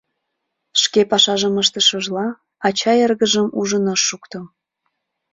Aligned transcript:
Шке 0.81 1.01
пашажым 1.11 1.55
ыштышыжла, 1.61 2.27
ача 2.67 2.93
эргыжым 3.03 3.47
ужын 3.59 3.85
ыш 3.93 4.01
шукто. 4.09 4.39